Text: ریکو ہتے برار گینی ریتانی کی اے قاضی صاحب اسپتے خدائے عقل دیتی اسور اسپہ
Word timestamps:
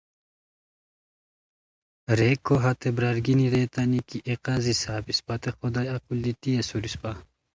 ریکو 2.17 2.55
ہتے 2.63 2.89
برار 2.95 3.17
گینی 3.25 3.47
ریتانی 3.55 3.99
کی 4.09 4.17
اے 4.27 4.33
قاضی 4.45 4.73
صاحب 4.83 5.03
اسپتے 5.11 5.49
خدائے 5.57 5.87
عقل 5.95 6.17
دیتی 6.25 6.49
اسور 6.59 6.83
اسپہ 6.87 7.11